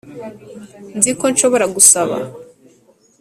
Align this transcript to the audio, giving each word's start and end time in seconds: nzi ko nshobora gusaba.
nzi 0.97 1.11
ko 1.19 1.25
nshobora 1.33 1.65
gusaba. 1.75 2.15